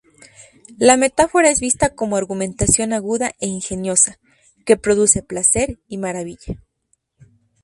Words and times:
La 0.79 0.97
metáfora 0.97 1.51
es 1.51 1.59
vista 1.59 1.93
como 1.93 2.17
argumentación 2.17 2.91
aguda 2.91 3.33
e 3.39 3.45
ingeniosa, 3.45 4.17
que 4.65 4.75
produce 4.75 5.21
placer 5.21 5.77
y 5.87 5.99
maravilla. 5.99 6.57